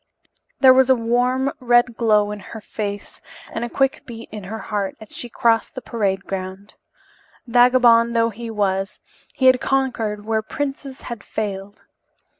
There 0.61 0.73
was 0.73 0.89
a 0.89 0.95
warm, 0.95 1.53
red 1.59 1.95
glow 1.95 2.31
in 2.31 2.39
her 2.39 2.59
face 2.59 3.21
and 3.51 3.63
a 3.63 3.69
quick 3.69 4.01
beat 4.07 4.29
in 4.31 4.45
her 4.45 4.57
heart 4.57 4.95
as 4.99 5.15
she 5.15 5.29
crossed 5.29 5.75
the 5.75 5.81
parade 5.83 6.25
ground. 6.25 6.73
Vagabond 7.45 8.15
though 8.15 8.31
he 8.31 8.49
was, 8.49 8.99
he 9.35 9.45
had 9.45 9.61
conquered 9.61 10.25
where 10.25 10.41
princes 10.41 11.01
had 11.01 11.23
failed. 11.23 11.83